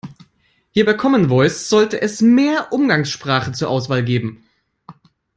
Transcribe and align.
Hier 0.71 0.83
bei 0.87 0.95
Common 0.95 1.29
Voice 1.29 1.69
sollte 1.69 2.01
es 2.01 2.21
mehr 2.21 2.73
Umgangssprache 2.73 3.51
zur 3.51 3.69
Auswahl 3.69 4.03
geben. 4.03 4.43